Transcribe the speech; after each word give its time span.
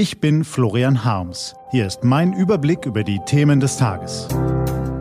Ich 0.00 0.18
bin 0.18 0.44
Florian 0.44 1.04
Harms. 1.04 1.54
Hier 1.72 1.86
ist 1.86 2.04
mein 2.04 2.32
Überblick 2.32 2.86
über 2.86 3.04
die 3.04 3.20
Themen 3.26 3.60
des 3.60 3.76
Tages. 3.76 4.28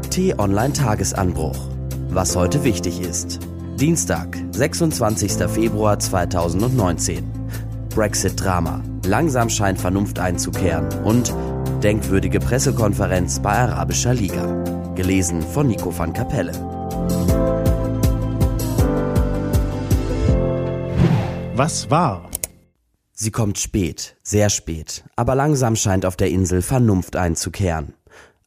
T-Online 0.09 0.73
Tagesanbruch. 0.73 1.55
Was 2.09 2.35
heute 2.35 2.65
wichtig 2.65 2.99
ist. 2.99 3.39
Dienstag, 3.79 4.38
26. 4.51 5.47
Februar 5.47 5.99
2019. 5.99 7.23
Brexit-Drama. 7.96 8.83
Langsam 9.05 9.49
scheint 9.49 9.79
Vernunft 9.79 10.20
einzukehren. 10.20 10.90
Und 11.06 11.34
denkwürdige 11.81 12.42
Pressekonferenz 12.42 13.40
bei 13.40 13.54
Arabischer 13.54 14.13
Liga. 14.13 14.54
Gelesen 14.96 15.42
von 15.42 15.68
Nico 15.68 15.97
van 15.97 16.12
Kapelle. 16.12 16.52
Was 21.55 21.90
war? 21.90 22.30
Sie 23.22 23.31
kommt 23.31 23.58
spät, 23.58 24.16
sehr 24.23 24.49
spät, 24.49 25.04
aber 25.17 25.35
langsam 25.35 25.76
scheint 25.76 26.05
auf 26.05 26.16
der 26.16 26.30
Insel 26.30 26.62
Vernunft 26.62 27.17
einzukehren. 27.17 27.93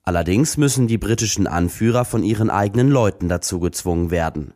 Allerdings 0.02 0.56
müssen 0.56 0.86
die 0.86 0.96
britischen 0.96 1.46
Anführer 1.46 2.06
von 2.06 2.22
ihren 2.22 2.48
eigenen 2.48 2.88
Leuten 2.88 3.28
dazu 3.28 3.60
gezwungen 3.60 4.10
werden. 4.10 4.54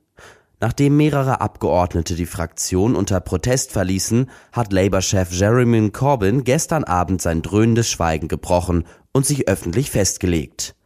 Nachdem 0.59 0.97
mehrere 0.97 1.43
Abgeordnete 1.43 2.15
die 2.15 2.25
Fraktion 2.25 2.97
unter 2.97 3.21
Protest 3.21 3.73
verließen, 3.73 4.31
hat 4.53 4.73
Labour-Chef 4.73 5.33
Jeremy 5.33 5.91
Corbyn 5.91 6.45
gestern 6.45 6.85
Abend 6.85 7.21
sein 7.21 7.43
dröhnendes 7.43 7.91
Schweigen 7.91 8.29
gebrochen 8.29 8.85
und 9.13 9.27
sich 9.27 9.49
öffentlich 9.49 9.91
festgelegt. 9.91 10.77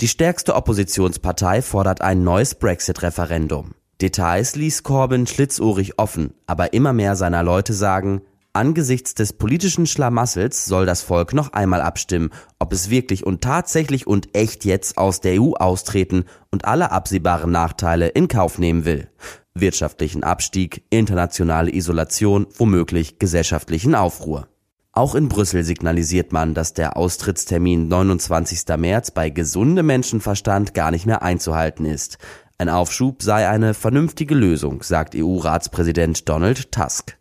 Die 0.00 0.08
stärkste 0.08 0.54
Oppositionspartei 0.54 1.60
fordert 1.60 2.00
ein 2.00 2.24
neues 2.24 2.54
Brexit-Referendum. 2.54 3.74
Details 4.00 4.56
ließ 4.56 4.82
Corbyn 4.82 5.26
schlitzohrig 5.26 5.98
offen, 5.98 6.32
aber 6.46 6.72
immer 6.72 6.94
mehr 6.94 7.16
seiner 7.16 7.42
Leute 7.42 7.74
sagen, 7.74 8.22
Angesichts 8.58 9.14
des 9.14 9.34
politischen 9.34 9.86
Schlamassels 9.86 10.64
soll 10.64 10.84
das 10.84 11.00
Volk 11.00 11.32
noch 11.32 11.52
einmal 11.52 11.80
abstimmen, 11.80 12.30
ob 12.58 12.72
es 12.72 12.90
wirklich 12.90 13.24
und 13.24 13.40
tatsächlich 13.40 14.08
und 14.08 14.34
echt 14.34 14.64
jetzt 14.64 14.98
aus 14.98 15.20
der 15.20 15.40
EU 15.40 15.52
austreten 15.52 16.24
und 16.50 16.64
alle 16.64 16.90
absehbaren 16.90 17.52
Nachteile 17.52 18.08
in 18.08 18.26
Kauf 18.26 18.58
nehmen 18.58 18.84
will. 18.84 19.06
Wirtschaftlichen 19.54 20.24
Abstieg, 20.24 20.82
internationale 20.90 21.72
Isolation, 21.72 22.48
womöglich 22.56 23.20
gesellschaftlichen 23.20 23.94
Aufruhr. 23.94 24.48
Auch 24.90 25.14
in 25.14 25.28
Brüssel 25.28 25.62
signalisiert 25.62 26.32
man, 26.32 26.54
dass 26.54 26.74
der 26.74 26.96
Austrittstermin 26.96 27.86
29. 27.86 28.76
März 28.76 29.12
bei 29.12 29.30
gesundem 29.30 29.86
Menschenverstand 29.86 30.74
gar 30.74 30.90
nicht 30.90 31.06
mehr 31.06 31.22
einzuhalten 31.22 31.84
ist. 31.84 32.18
Ein 32.58 32.70
Aufschub 32.70 33.22
sei 33.22 33.48
eine 33.48 33.72
vernünftige 33.72 34.34
Lösung, 34.34 34.82
sagt 34.82 35.14
EU-Ratspräsident 35.14 36.28
Donald 36.28 36.72
Tusk. 36.72 37.18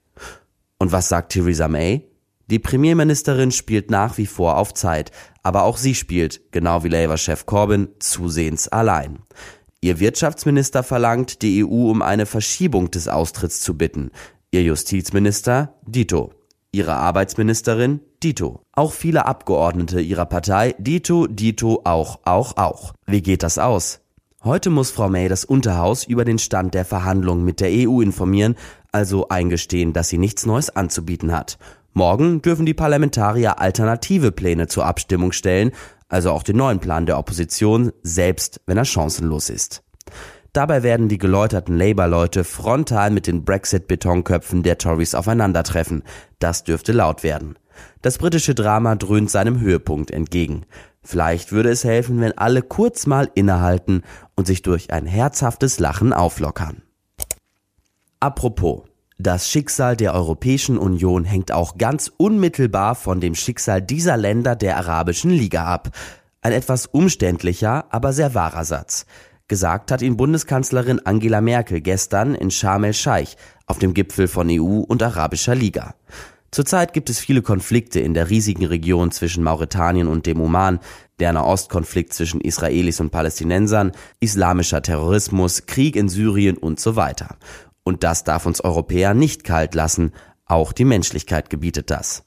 Und 0.80 0.92
was 0.92 1.10
sagt 1.10 1.32
Theresa 1.32 1.68
May? 1.68 2.08
Die 2.50 2.60
Premierministerin 2.60 3.52
spielt 3.52 3.92
nach 3.92 4.18
wie 4.18 4.26
vor 4.26 4.58
auf 4.58 4.74
Zeit, 4.74 5.12
aber 5.44 5.64
auch 5.64 5.78
sie 5.78 5.96
spielt, 5.96 6.52
genau 6.52 6.84
wie 6.84 6.90
Labour-Chef 6.90 7.46
Corbyn, 7.46 7.90
zusehends 8.00 8.68
allein. 8.70 9.20
Ihr 9.82 10.00
Wirtschaftsminister 10.00 10.84
verlangt, 10.84 11.42
die 11.42 11.64
EU 11.64 11.90
um 11.92 12.02
eine 12.02 12.26
Verschiebung 12.26 12.90
des 12.90 13.08
Austritts 13.08 13.60
zu 13.62 13.78
bitten. 13.78 14.12
Ihr 14.52 14.64
Justizminister 14.64 15.76
Dito. 15.86 16.32
Ihre 16.72 16.94
Arbeitsministerin 16.94 18.00
Dito. 18.24 18.62
Auch 18.72 18.94
viele 18.94 19.26
Abgeordnete 19.26 20.00
ihrer 20.00 20.26
Partei 20.26 20.74
Dito, 20.78 21.28
Dito, 21.28 21.82
auch, 21.84 22.20
auch, 22.24 22.56
auch. 22.58 22.94
Wie 23.06 23.22
geht 23.22 23.44
das 23.44 23.58
aus? 23.58 24.00
Heute 24.44 24.70
muss 24.70 24.92
Frau 24.92 25.10
May 25.10 25.28
das 25.28 25.44
Unterhaus 25.46 26.06
über 26.06 26.24
den 26.24 26.40
Stand 26.40 26.74
der 26.74 26.86
Verhandlungen 26.86 27.44
mit 27.44 27.60
der 27.60 27.70
EU 27.72 28.02
informieren, 28.02 28.56
also 28.98 29.30
eingestehen, 29.30 29.94
dass 29.94 30.10
sie 30.10 30.18
nichts 30.18 30.48
Neues 30.48 30.76
anzubieten 30.76 31.32
hat. 31.32 31.60
Morgen 31.94 32.42
dürfen 32.42 32.66
die 32.66 32.74
Parlamentarier 32.74 33.60
alternative 33.60 34.32
Pläne 34.32 34.66
zur 34.66 34.88
Abstimmung 34.88 35.32
stellen, 35.34 35.72
also 36.10 36.32
auch 36.32 36.42
den 36.42 36.58
neuen 36.58 36.80
Plan 36.80 37.06
der 37.06 37.20
Opposition, 37.20 37.92
selbst 38.02 38.60
wenn 38.66 38.78
er 38.78 38.86
chancenlos 38.86 39.52
ist. 39.52 39.84
Dabei 40.52 40.82
werden 40.82 41.10
die 41.10 41.20
geläuterten 41.20 41.78
Labour-Leute 41.78 42.44
frontal 42.44 43.12
mit 43.12 43.28
den 43.28 43.46
Brexit-Betonköpfen 43.46 44.64
der 44.64 44.80
Tories 44.80 45.14
aufeinandertreffen. 45.14 46.02
Das 46.40 46.64
dürfte 46.64 46.92
laut 46.92 47.22
werden. 47.22 47.60
Das 48.02 48.18
britische 48.18 48.56
Drama 48.56 48.96
dröhnt 48.96 49.30
seinem 49.30 49.60
Höhepunkt 49.60 50.10
entgegen. 50.10 50.66
Vielleicht 51.04 51.52
würde 51.52 51.70
es 51.70 51.84
helfen, 51.84 52.20
wenn 52.20 52.36
alle 52.36 52.64
kurz 52.64 53.06
mal 53.06 53.30
innehalten 53.36 54.02
und 54.36 54.48
sich 54.48 54.64
durch 54.64 54.92
ein 54.92 55.06
herzhaftes 55.06 55.78
Lachen 55.80 56.14
auflockern. 56.14 56.82
Apropos, 58.20 58.87
das 59.20 59.50
Schicksal 59.50 59.98
der 59.98 60.14
Europäischen 60.14 60.78
Union 60.78 61.24
hängt 61.24 61.52
auch 61.52 61.80
ganz 61.80 62.12
unmittelbar 62.18 62.94
von 62.94 63.20
dem 63.20 63.34
Schicksal 63.34 63.82
dieser 63.82 64.16
Länder 64.16 64.56
der 64.56 64.78
Arabischen 64.78 65.32
Liga 65.32 65.66
ab. 65.66 65.90
Ein 66.42 66.52
etwas 66.52 66.86
umständlicher, 66.86 67.86
aber 67.90 68.14
sehr 68.14 68.36
wahrer 68.36 68.64
Satz. 68.64 69.08
Gesagt 69.48 69.92
hat 69.92 70.04
ihn 70.04 70.18
Bundeskanzlerin 70.18 71.04
Angela 71.04 71.42
Merkel 71.42 71.82
gestern 71.82 72.36
in 72.36 72.52
Sharm 72.52 72.84
el-Scheich 72.84 73.38
auf 73.66 73.80
dem 73.80 73.96
Gipfel 73.96 74.28
von 74.28 74.50
EU 74.52 74.82
und 74.82 75.02
Arabischer 75.02 75.56
Liga. 75.56 75.96
Zurzeit 76.52 76.94
gibt 76.94 77.10
es 77.10 77.20
viele 77.20 77.42
Konflikte 77.42 78.00
in 78.00 78.14
der 78.14 78.30
riesigen 78.30 78.66
Region 78.66 79.12
zwischen 79.12 79.44
Mauretanien 79.44 80.08
und 80.08 80.26
dem 80.28 80.40
Oman, 80.40 80.80
der 81.20 81.34
Nahostkonflikt 81.34 82.14
zwischen 82.14 82.40
Israelis 82.40 83.00
und 83.00 83.10
Palästinensern, 83.10 83.92
islamischer 84.20 84.82
Terrorismus, 84.82 85.66
Krieg 85.66 85.96
in 85.96 86.08
Syrien 86.08 86.58
und 86.58 86.80
so 86.80 86.96
weiter. 86.96 87.38
Und 87.88 88.04
das 88.04 88.26
darf 88.26 88.46
uns 88.46 88.60
Europäer 88.60 89.14
nicht 89.14 89.46
kalt 89.46 89.74
lassen, 89.74 90.12
auch 90.46 90.74
die 90.74 90.84
Menschlichkeit 90.84 91.50
gebietet 91.50 91.90
das. 91.90 92.26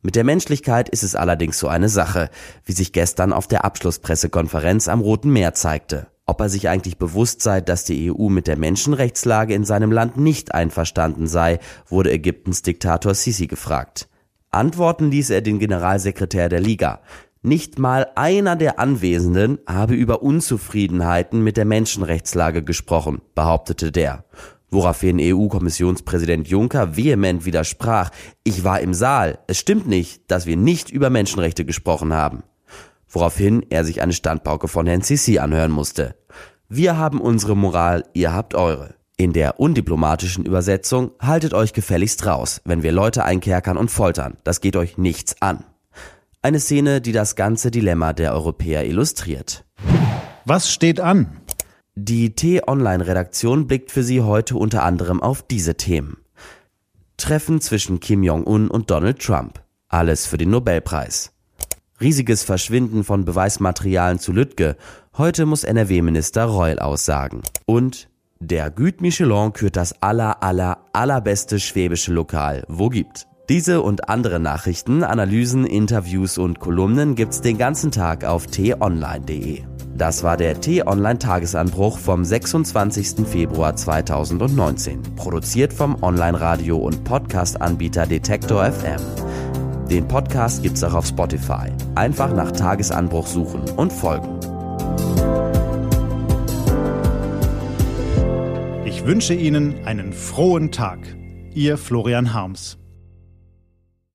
Mit 0.00 0.16
der 0.16 0.24
Menschlichkeit 0.24 0.88
ist 0.88 1.02
es 1.02 1.14
allerdings 1.14 1.58
so 1.58 1.68
eine 1.68 1.90
Sache, 1.90 2.30
wie 2.64 2.72
sich 2.72 2.94
gestern 2.94 3.34
auf 3.34 3.46
der 3.46 3.66
Abschlusspressekonferenz 3.66 4.88
am 4.88 5.02
Roten 5.02 5.30
Meer 5.30 5.52
zeigte. 5.52 6.06
Ob 6.24 6.40
er 6.40 6.48
sich 6.48 6.70
eigentlich 6.70 6.96
bewusst 6.96 7.42
sei, 7.42 7.60
dass 7.60 7.84
die 7.84 8.10
EU 8.10 8.30
mit 8.30 8.46
der 8.46 8.56
Menschenrechtslage 8.56 9.52
in 9.52 9.66
seinem 9.66 9.92
Land 9.92 10.16
nicht 10.16 10.54
einverstanden 10.54 11.26
sei, 11.26 11.58
wurde 11.86 12.10
Ägyptens 12.10 12.62
Diktator 12.62 13.12
Sisi 13.12 13.46
gefragt. 13.46 14.08
Antworten 14.50 15.10
ließ 15.10 15.28
er 15.28 15.42
den 15.42 15.58
Generalsekretär 15.58 16.48
der 16.48 16.60
Liga. 16.60 17.02
Nicht 17.42 17.78
mal 17.78 18.06
einer 18.14 18.56
der 18.56 18.78
Anwesenden 18.78 19.58
habe 19.66 19.92
über 19.92 20.22
Unzufriedenheiten 20.22 21.44
mit 21.44 21.58
der 21.58 21.66
Menschenrechtslage 21.66 22.62
gesprochen, 22.62 23.20
behauptete 23.34 23.92
der 23.92 24.24
woraufhin 24.74 25.18
EU-Kommissionspräsident 25.20 26.48
Juncker 26.48 26.96
vehement 26.96 27.46
widersprach, 27.46 28.10
ich 28.42 28.64
war 28.64 28.80
im 28.80 28.92
Saal, 28.92 29.38
es 29.46 29.58
stimmt 29.58 29.86
nicht, 29.88 30.30
dass 30.30 30.44
wir 30.44 30.56
nicht 30.56 30.90
über 30.90 31.08
Menschenrechte 31.08 31.64
gesprochen 31.64 32.12
haben. 32.12 32.42
Woraufhin 33.08 33.64
er 33.70 33.84
sich 33.84 34.02
eine 34.02 34.12
Standpauke 34.12 34.68
von 34.68 34.86
Herrn 34.86 35.00
Sisi 35.00 35.38
anhören 35.38 35.70
musste. 35.70 36.16
Wir 36.68 36.98
haben 36.98 37.20
unsere 37.20 37.56
Moral, 37.56 38.04
ihr 38.12 38.34
habt 38.34 38.54
eure. 38.54 38.94
In 39.16 39.32
der 39.32 39.60
undiplomatischen 39.60 40.44
Übersetzung 40.44 41.12
haltet 41.20 41.54
euch 41.54 41.72
gefälligst 41.72 42.26
raus, 42.26 42.60
wenn 42.64 42.82
wir 42.82 42.90
Leute 42.90 43.24
einkerkern 43.24 43.76
und 43.76 43.90
foltern, 43.90 44.36
das 44.42 44.60
geht 44.60 44.74
euch 44.74 44.98
nichts 44.98 45.40
an. 45.40 45.64
Eine 46.42 46.58
Szene, 46.58 47.00
die 47.00 47.12
das 47.12 47.36
ganze 47.36 47.70
Dilemma 47.70 48.12
der 48.12 48.32
Europäer 48.32 48.84
illustriert. 48.84 49.64
Was 50.44 50.70
steht 50.70 51.00
an? 51.00 51.40
Die 51.96 52.34
T-Online-Redaktion 52.34 53.68
blickt 53.68 53.92
für 53.92 54.02
Sie 54.02 54.20
heute 54.20 54.56
unter 54.56 54.82
anderem 54.82 55.22
auf 55.22 55.42
diese 55.42 55.76
Themen. 55.76 56.16
Treffen 57.16 57.60
zwischen 57.60 58.00
Kim 58.00 58.24
Jong-un 58.24 58.68
und 58.68 58.90
Donald 58.90 59.20
Trump. 59.20 59.62
Alles 59.88 60.26
für 60.26 60.36
den 60.36 60.50
Nobelpreis. 60.50 61.30
Riesiges 62.00 62.42
Verschwinden 62.42 63.04
von 63.04 63.24
Beweismaterialien 63.24 64.18
zu 64.18 64.32
Lüttke. 64.32 64.76
Heute 65.16 65.46
muss 65.46 65.62
NRW-Minister 65.62 66.46
Reul 66.46 66.80
aussagen. 66.80 67.42
Und 67.64 68.08
der 68.40 68.72
Güt 68.72 69.00
Michelin 69.00 69.52
kürt 69.52 69.76
das 69.76 70.02
aller, 70.02 70.42
aller, 70.42 70.78
allerbeste 70.92 71.60
schwäbische 71.60 72.12
Lokal, 72.12 72.64
wo 72.66 72.88
gibt. 72.88 73.28
Diese 73.48 73.82
und 73.82 74.08
andere 74.08 74.40
Nachrichten, 74.40 75.04
Analysen, 75.04 75.64
Interviews 75.64 76.38
und 76.38 76.58
Kolumnen 76.58 77.14
gibt's 77.14 77.40
den 77.40 77.56
ganzen 77.56 77.92
Tag 77.92 78.24
auf 78.24 78.48
t-online.de. 78.48 79.62
Das 79.96 80.24
war 80.24 80.36
der 80.36 80.60
T-Online-Tagesanbruch 80.60 81.98
vom 81.98 82.24
26. 82.24 83.26
Februar 83.28 83.76
2019, 83.76 85.00
produziert 85.14 85.72
vom 85.72 86.02
Online-Radio- 86.02 86.78
und 86.78 87.04
Podcast-Anbieter 87.04 88.04
Detektor 88.04 88.64
FM. 88.72 89.00
Den 89.88 90.08
Podcast 90.08 90.64
gibt's 90.64 90.82
auch 90.82 90.94
auf 90.94 91.06
Spotify. 91.06 91.70
Einfach 91.94 92.34
nach 92.34 92.50
Tagesanbruch 92.50 93.28
suchen 93.28 93.62
und 93.76 93.92
folgen. 93.92 94.40
Ich 98.84 99.06
wünsche 99.06 99.34
Ihnen 99.34 99.84
einen 99.84 100.12
frohen 100.12 100.72
Tag. 100.72 100.98
Ihr 101.54 101.78
Florian 101.78 102.34
Harms. 102.34 102.78